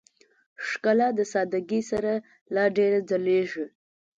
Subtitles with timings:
[0.67, 2.11] ښکلا د سادهګۍ سره
[2.55, 3.65] لا ډېره ځلېږي.